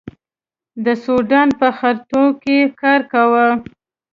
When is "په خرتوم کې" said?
1.59-2.57